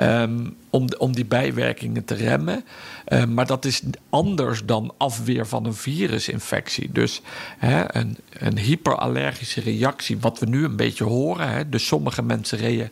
[0.00, 2.64] Um, om, om die bijwerkingen te remmen.
[3.08, 6.92] Uh, maar dat is anders dan afweer van een virusinfectie.
[6.92, 7.20] Dus
[7.58, 11.48] hè, een, een hyperallergische reactie, wat we nu een beetje horen.
[11.48, 12.90] Hè, dus sommige mensen reden.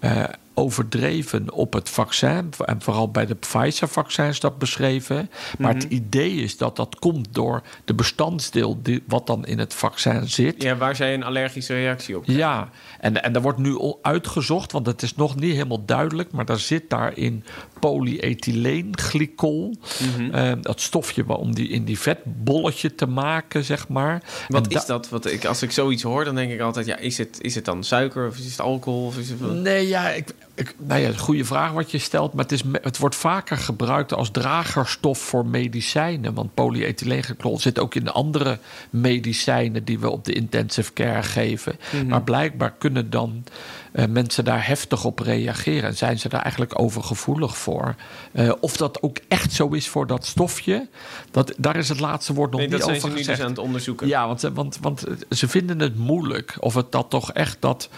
[0.00, 2.50] Uh, overdreven op het vaccin.
[2.64, 5.16] En vooral bij de Pfizer-vaccins dat beschreven.
[5.16, 5.24] Maar
[5.58, 5.74] mm -hmm.
[5.74, 10.28] het idee is dat dat komt door de bestandsdeel die, wat dan in het vaccin
[10.28, 10.62] zit.
[10.62, 12.44] Ja, waar zij een allergische reactie op krijgen.
[12.44, 16.32] Ja, en, en daar wordt nu uitgezocht, want het is nog niet helemaal duidelijk.
[16.32, 17.44] Maar daar zit daarin
[17.80, 19.76] polyethyleenglycol.
[19.98, 20.34] Mm -hmm.
[20.34, 24.22] uh, dat stofje om die in die vetbolletje te maken, zeg maar.
[24.48, 25.08] Wat en is dat?
[25.08, 26.86] Wat ik, als ik zoiets hoor, dan denk ik altijd...
[26.86, 29.06] Ja, is het, is het dan suiker of is het alcohol?
[29.06, 29.40] Of is het...
[29.40, 32.32] Nee, ja, ik, ik, nou ja, goede vraag wat je stelt.
[32.32, 36.34] Maar het, is, het wordt vaker gebruikt als dragerstof voor medicijnen.
[36.34, 38.58] Want polyethylenglycol zit ook in andere
[38.90, 39.84] medicijnen...
[39.84, 41.76] die we op de intensive care geven.
[41.92, 42.08] Mm -hmm.
[42.08, 43.44] Maar blijkbaar kunnen dan
[43.92, 45.88] uh, mensen daar heftig op reageren.
[45.88, 47.94] En zijn ze daar eigenlijk overgevoelig voor.
[48.32, 50.88] Uh, of dat ook echt zo is voor dat stofje...
[51.30, 53.06] Dat, daar is het laatste woord nog nee, niet over gezegd.
[53.06, 54.06] Dat zijn ze nu dus aan het onderzoeken.
[54.08, 56.56] Ja, want, want, want ze vinden het moeilijk...
[56.60, 57.88] of het dat toch echt dat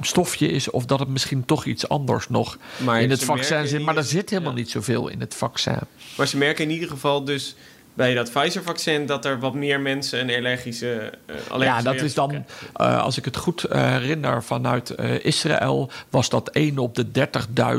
[0.00, 0.70] stofje is...
[0.70, 3.82] of dat het misschien toch iets anders nog maar in het vaccin zit.
[3.82, 4.58] Maar er zit helemaal ja.
[4.58, 5.78] niet zoveel in het vaccin.
[6.16, 7.54] Maar ze merken in ieder geval dus
[7.96, 11.12] bij dat Pfizer-vaccin dat er wat meer mensen een allergische.
[11.26, 12.44] Uh, allergische ja, dat is dan,
[12.76, 17.06] uh, als ik het goed uh, herinner, vanuit Israël was dat 1 op de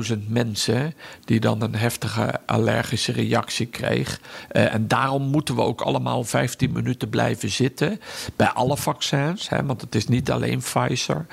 [0.10, 0.94] 30.000 mensen
[1.26, 4.20] die dan een heftige allergische reactie kreeg.
[4.48, 8.02] en daarom moeten we ook allemaal 15 minuten blijven zitten
[8.36, 11.26] bij alle vaccins, hè, want het is niet alleen Pfizer.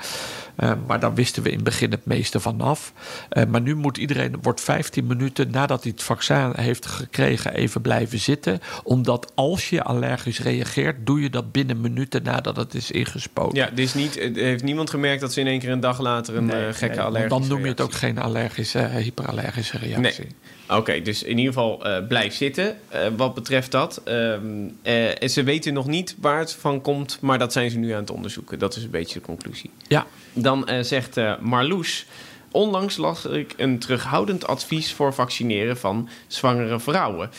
[0.59, 2.93] Uh, maar daar wisten we in het begin het meeste van af.
[3.31, 7.81] Uh, maar nu moet iedereen, wordt 15 minuten nadat hij het vaccin heeft gekregen, even
[7.81, 8.59] blijven zitten.
[8.83, 13.57] Omdat als je allergisch reageert, doe je dat binnen minuten nadat het is ingespoten.
[13.57, 16.45] Ja, dus niet, heeft niemand gemerkt dat ze in één keer een dag later een
[16.45, 20.23] nee, gekke nee, allergische Dan noem je het ook geen allergische, hyperallergische reactie.
[20.23, 20.35] Nee.
[20.65, 24.01] Oké, okay, dus in ieder geval uh, blijf zitten uh, wat betreft dat.
[24.05, 27.77] Um, uh, en ze weten nog niet waar het van komt, maar dat zijn ze
[27.77, 28.59] nu aan het onderzoeken.
[28.59, 29.69] Dat is een beetje de conclusie.
[29.87, 30.05] Ja.
[30.33, 32.05] Dan zegt Marloes...
[32.51, 37.29] Onlangs las ik een terughoudend advies voor vaccineren van zwangere vrouwen.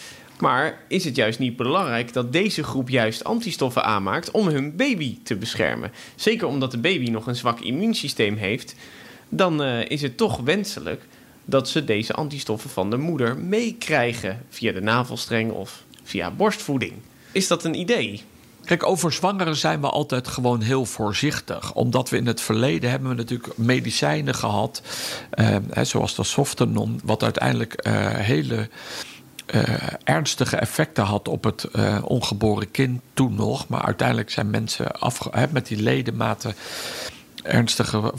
[0.41, 5.19] Maar is het juist niet belangrijk dat deze groep juist antistoffen aanmaakt om hun baby
[5.23, 5.93] te beschermen?
[6.15, 8.75] Zeker omdat de baby nog een zwak immuunsysteem heeft,
[9.29, 11.03] dan is het toch wenselijk
[11.47, 16.93] dat ze deze antistoffen van de moeder meekrijgen via de navelstreng of via borstvoeding.
[17.33, 18.23] Is dat een idee?
[18.65, 21.75] kijk, over zwangeren zijn we altijd gewoon heel voorzichtig.
[21.75, 24.83] Omdat we in het verleden hebben we natuurlijk medicijnen gehad,
[25.31, 28.69] eh, zoals de Softenon, wat uiteindelijk eh, hele
[29.47, 29.63] eh,
[30.05, 33.69] ernstige effecten had op het eh, ongeboren kind toen nog.
[33.69, 36.55] Maar uiteindelijk zijn mensen afge met die ledematen
[37.47, 38.13] ernstige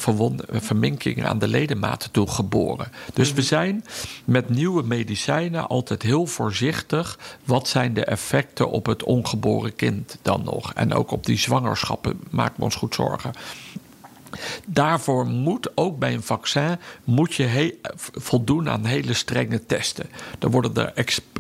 [0.52, 2.92] verminkingen aan de ledematen toe geboren.
[3.14, 3.86] Dus we zijn
[4.26, 7.20] met nieuwe medicijnen altijd heel voorzichtig.
[7.44, 10.74] Wat zijn de effecten op het ongeboren kind dan nog?
[10.74, 13.32] En ook op die zwangerschappen maken we ons goed zorgen.
[14.66, 17.78] Daarvoor moet ook bij een vaccin moet je he-
[18.14, 20.06] voldoen aan hele strenge testen.
[20.40, 21.36] Er worden er exp-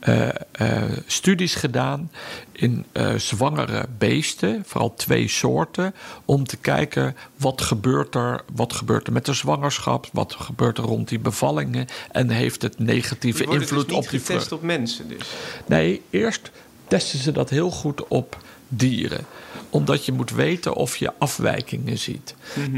[0.00, 2.10] eh, eh, studies gedaan
[2.52, 9.06] in eh, zwangere beesten, vooral twee soorten, om te kijken wat gebeurt er, wat gebeurt
[9.06, 13.46] er met de zwangerschap, wat gebeurt er rond die bevallingen en heeft het negatieve Die
[13.46, 15.28] worden invloed dus niet op die getest op mensen dus.
[15.66, 16.50] Nee, eerst
[16.88, 18.36] testen ze dat heel goed op
[18.70, 19.26] dieren.
[19.70, 22.34] Omdat je moet weten of je afwijkingen ziet.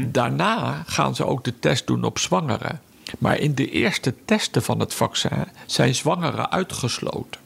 [0.07, 2.81] Daarna gaan ze ook de test doen op zwangeren.
[3.19, 7.41] Maar in de eerste testen van het vaccin zijn zwangeren uitgesloten.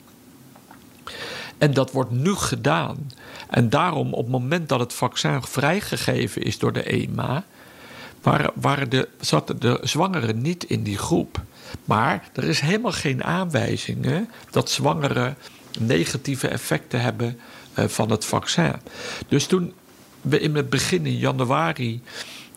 [1.58, 3.12] En dat wordt nu gedaan.
[3.50, 7.46] En daarom, op het moment dat het vaccin vrijgegeven is door de EMA,
[8.22, 11.42] waren, waren de, zaten de zwangeren niet in die groep.
[11.86, 15.38] Maar er is helemaal geen aanwijzingen dat zwangeren
[15.80, 17.40] negatieve effecten hebben
[17.74, 18.74] eh, van het vaccin.
[19.28, 19.74] Dus toen
[20.22, 22.02] we in het begin in januari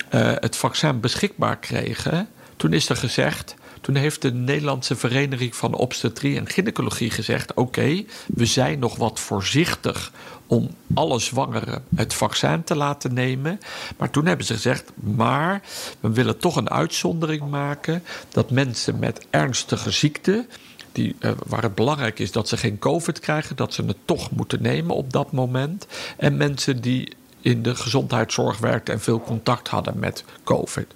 [0.09, 3.55] eh, het vaccin beschikbaar kregen, toen is er gezegd.
[3.81, 9.21] Toen heeft de Nederlandse Vereniging van Obstetrie en Gynaecologie gezegd: Oké, we zijn nog wat
[9.21, 10.13] voorzichtig
[10.47, 13.61] om alle zwangeren het vaccin te laten nemen.
[13.97, 15.63] Maar toen hebben ze gezegd: Maar
[16.01, 20.47] we willen toch een uitzondering maken dat mensen met ernstige ziekte.
[20.93, 24.31] Die, eh, waar het belangrijk is dat ze geen COVID krijgen, dat ze het toch
[24.31, 25.87] moeten nemen op dat moment.
[26.17, 30.87] En mensen die in de gezondheidszorg werkten en veel contact hadden met COVID.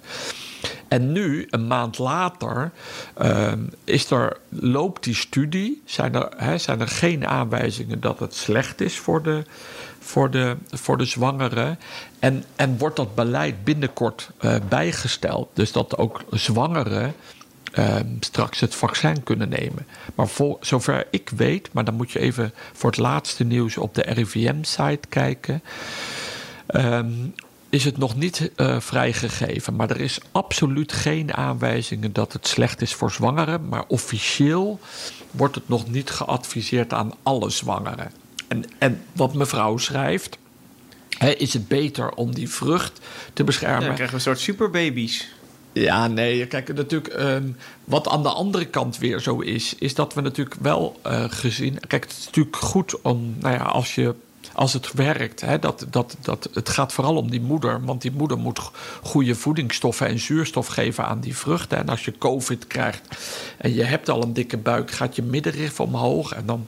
[0.87, 2.71] En nu, een maand later,
[3.13, 5.81] ehm, is er, loopt die studie.
[5.85, 9.43] Zijn er, hè, zijn er geen aanwijzingen dat het slecht is voor de,
[9.99, 11.79] voor de, voor de zwangeren?
[12.19, 15.49] En, en wordt dat beleid binnenkort eh, bijgesteld?
[15.53, 17.13] Dus dat ook zwangeren
[17.71, 19.87] ehm, straks het vaccin kunnen nemen.
[20.15, 23.95] Maar voor, zover ik weet, maar dan moet je even voor het laatste nieuws op
[23.95, 25.61] de RIVM-site kijken.
[26.65, 27.11] Ehm,
[27.75, 29.75] is het nog niet eh, vrijgegeven.
[29.75, 33.67] Maar er is absoluut geen aanwijzingen dat het slecht is voor zwangeren.
[33.67, 34.79] Maar officieel
[35.31, 38.11] wordt het nog niet geadviseerd aan alle zwangeren.
[38.47, 40.37] En, en wat mevrouw schrijft.
[41.09, 43.01] Hè, is het beter om die vrucht te
[43.33, 43.85] Ja, beschermen?
[43.85, 45.33] dan krijgen we een soort superbabies.
[45.71, 47.47] Ja, nee, kijk, natuurlijk, ehm,
[47.83, 51.79] wat aan de andere kant weer zo is, is dat we natuurlijk wel eh, gezien.
[51.87, 54.15] Kijk, het is natuurlijk goed om, nou ja, als je.
[54.53, 57.85] Als het werkt, hè, dat, dat, dat, het gaat vooral om die moeder.
[57.85, 58.59] Want die moeder moet
[59.03, 61.77] goede voedingsstoffen en zuurstof geven aan die vruchten.
[61.77, 63.17] En als je COVID krijgt
[63.57, 66.33] en je hebt al een dikke buik, gaat je middenrif omhoog.
[66.33, 66.67] En dan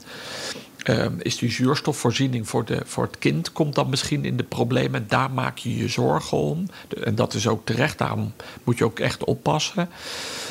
[0.88, 5.04] Ehm, is die zuurstofvoorziening voor, de, voor het kind komt dan misschien in de problemen.
[5.08, 6.66] Daar maak je je zorgen om.
[7.04, 8.32] En dat is ook terecht, daarom
[8.64, 9.88] moet je ook echt oppassen.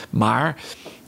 [0.10, 0.56] Maar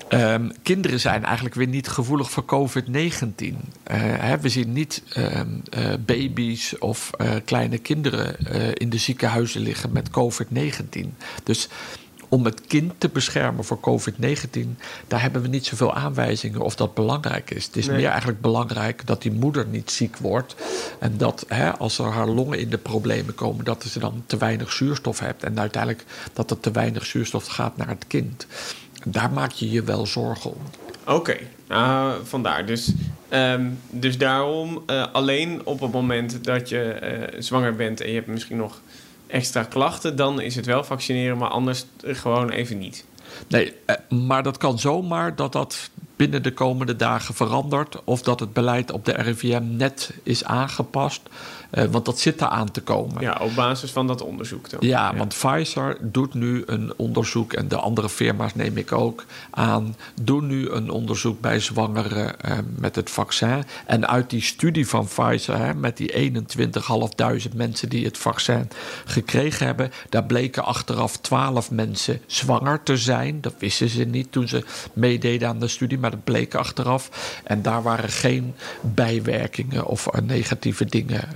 [0.10, 3.56] ehm, kinderen zijn eigenlijk weer niet gevoelig voor COVID-19.
[3.84, 8.38] Eh, we zien niet ehm, eh, baby's of eh, kleine kinderen
[8.74, 11.14] in de ziekenhuizen liggen met COVID-19.
[11.44, 11.70] Dus
[12.30, 16.94] om het kind te beschermen voor COVID-19, daar hebben we niet zoveel aanwijzingen of dat
[16.94, 17.66] belangrijk is.
[17.66, 17.96] Het is Nee.
[17.96, 20.56] meer eigenlijk belangrijk dat die moeder niet ziek wordt.
[21.00, 24.38] En dat hè, als er haar longen in de problemen komen, dat ze dan te
[24.38, 25.44] weinig zuurstof hebt.
[25.44, 28.48] En uiteindelijk dat er te weinig zuurstof gaat naar het kind.
[29.06, 30.62] Daar maak je je wel zorgen om.
[31.06, 32.66] Oké, ah, vandaar.
[32.66, 32.92] Dus,
[33.30, 38.16] ehm, dus daarom, eh, alleen op het moment dat je eh, zwanger bent en je
[38.16, 38.82] hebt misschien nog
[39.28, 43.06] extra klachten, dan is het wel vaccineren, maar anders eh, gewoon even niet.
[43.48, 43.74] Nee,
[44.10, 48.04] maar dat kan zomaar dat dat binnen de komende dagen verandert.
[48.04, 51.22] Of dat het beleid op de RIVM net is aangepast.
[51.70, 53.22] Eh, want dat zit er aan te komen.
[53.22, 54.80] Ja, op basis van dat onderzoek dan.
[54.84, 59.96] Ja, want Pfizer doet nu een onderzoek en de andere firma's neem ik ook aan,
[60.22, 63.64] doen nu een onderzoek bij zwangeren eh, met het vaccin.
[63.86, 68.70] En uit die studie van Pfizer, hè, met die 21.500 mensen die het vaccin
[69.06, 73.42] gekregen hebben, daar bleken achteraf 12 mensen zwanger te zijn.
[73.42, 77.10] Dat wisten ze niet toen ze meededen aan de studie, maar dat bleek achteraf.
[77.44, 81.28] En daar waren geen bijwerkingen of eh, negatieve dingen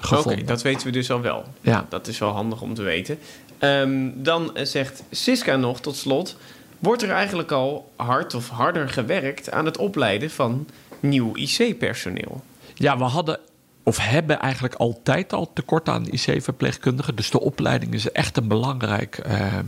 [0.00, 1.44] eh, Oké, dat weten we dus al wel.
[1.60, 1.86] Ja.
[1.88, 3.18] Dat is wel handig om te weten.
[3.58, 6.36] Ehm, dan eh, zegt Siska nog tot slot:
[6.78, 10.66] wordt er eigenlijk al hard of harder gewerkt aan het opleiden van
[11.00, 12.42] nieuw IC-personeel?
[12.74, 13.38] Ja, we hadden
[13.82, 17.14] of hebben eigenlijk altijd al tekort aan IC-verpleegkundigen.
[17.14, 19.66] Dus de opleiding is echt een belangrijk ehm,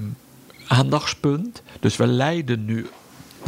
[0.66, 1.62] aandachtspunt.
[1.80, 2.87] Dus we leiden nu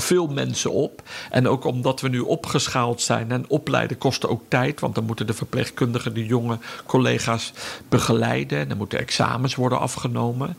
[0.00, 1.02] veel mensen op.
[1.30, 4.80] En ook omdat we nu opgeschaald zijn en opleiden kost ook tijd.
[4.80, 7.52] Want dan moeten de verpleegkundigen de jonge collega's
[7.88, 8.58] begeleiden.
[8.58, 10.56] En dan moeten examens worden afgenomen.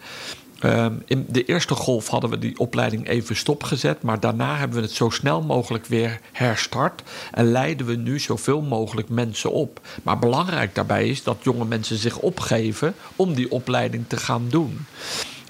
[0.59, 4.01] Ehm, in de eerste golf hadden we die opleiding even stopgezet.
[4.01, 7.03] Maar daarna hebben we het zo snel mogelijk weer herstart.
[7.31, 9.81] En leiden we nu zoveel mogelijk mensen op.
[10.03, 14.85] Maar belangrijk daarbij is dat jonge mensen zich opgeven om die opleiding te gaan doen.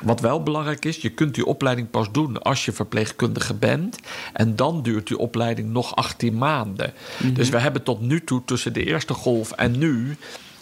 [0.03, 3.97] Wat wel belangrijk is, je kunt die opleiding pas doen als je verpleegkundige bent.
[4.33, 6.93] En dan duurt die opleiding nog 18 maanden.
[7.17, 7.33] Mhm.
[7.33, 10.17] Dus we hebben tot nu toe tussen de eerste golf en nu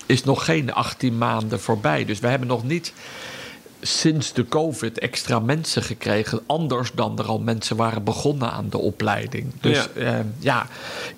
[0.06, 2.06] is nog geen 18 maanden voorbij.
[2.06, 2.93] Dus we hebben nog niet
[3.82, 6.41] sinds de COVID extra mensen gekregen.
[6.45, 9.52] Anders dan er al mensen waren begonnen aan de opleiding.
[9.62, 10.67] Dus ja, eh, ja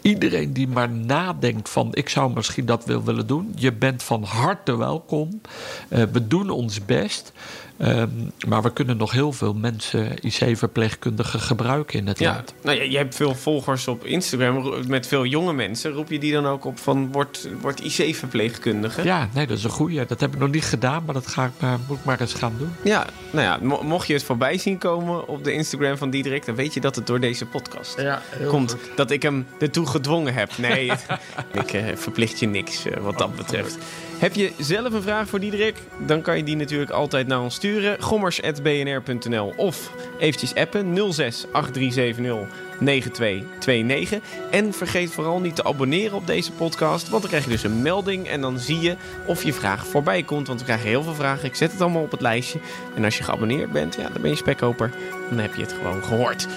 [0.01, 3.53] iedereen die maar nadenkt van ik zou misschien dat wil willen doen.
[3.55, 5.41] Je bent van harte welkom.
[5.89, 7.31] Uh, we doen ons best.
[7.79, 8.09] Ehm,
[8.47, 12.33] maar we kunnen nog heel veel mensen, IC-verpleegkundigen, gebruiken in het ja.
[12.33, 12.53] land.
[12.63, 15.91] Nou, je, je hebt veel volgers op Instagram met veel jonge mensen.
[15.91, 19.03] Roep je die dan ook op van word, word IC-verpleegkundige?
[19.03, 20.05] Ja, nee, dat is een goeie.
[20.05, 22.33] Dat heb ik nog niet gedaan, maar dat ga ik, uh, moet ik maar eens
[22.33, 22.71] gaan doen.
[22.83, 26.45] Ja, nou ja, mocht je het voorbij zien komen op de Instagram van Diederik...
[26.45, 28.75] dan weet je dat het door deze podcast ja, komt.
[28.95, 30.57] Dat ik hem ertoe gedwongen heb.
[30.57, 30.91] Nee,
[31.61, 33.77] ik uh, verplicht je niks uh, wat dat betreft.
[34.19, 35.75] Heb je zelf een vraag voor Diederik?
[36.05, 38.01] Dan kan je die natuurlijk altijd naar ons sturen.
[38.01, 44.19] gommers.bnr.nl of eventjes appen 06 8370 9229.
[44.51, 47.09] En vergeet vooral niet te abonneren op deze podcast.
[47.09, 50.23] Want dan krijg je dus een melding en dan zie je of je vraag voorbij
[50.23, 50.47] komt.
[50.47, 51.45] Want we krijgen heel veel vragen.
[51.45, 52.59] Ik zet het allemaal op het lijstje.
[52.95, 54.91] En als je geabonneerd bent, ja, dan ben je spekkoper.
[55.29, 56.47] Dan heb je het gewoon gehoord.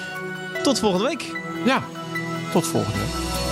[0.63, 1.31] Tot volgende week.
[1.65, 1.83] Ja,
[2.53, 3.52] tot volgende week.